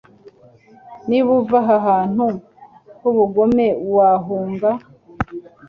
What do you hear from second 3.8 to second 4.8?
wahunga